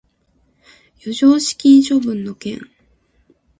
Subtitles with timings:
[0.97, 2.59] 剰余金処分の件